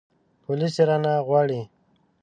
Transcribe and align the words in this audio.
پوليس 0.43 0.73
يې 0.79 0.83
رانه 0.89 1.13
غواړي. 1.27 1.61